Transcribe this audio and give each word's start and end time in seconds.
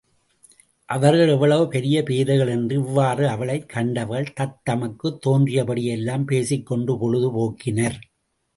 அவர்கள் 0.89 1.27
எவ்வளவு 1.27 1.67
பெரிய 1.67 2.03
பேதைகள்! 2.03 2.47
என்று 2.47 2.75
இவ்வாறு 2.75 3.27
அவளைக் 3.27 3.69
கண்டவர்கள் 3.69 4.33
தத்தமக்குத் 4.39 5.21
தோன்றியபடியெல்லாம் 5.27 6.25
பேசிக் 6.25 6.65
கொண்டு 6.65 6.97
பொழுது 6.97 7.31
போக்கினர். 7.31 7.99